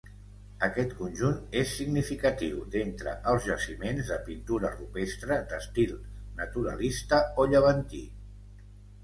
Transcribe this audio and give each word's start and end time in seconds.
Aquest 0.67 0.93
conjunt 1.01 1.35
és 1.59 1.73
significatiu 1.79 2.63
d'entre 2.75 3.13
els 3.33 3.45
jaciments 3.49 4.09
de 4.13 4.17
pintura 4.31 4.73
rupestre 4.79 5.39
d'estil 5.53 5.95
naturalista 6.43 7.23
o 7.45 7.49
llevantí. 7.55 8.03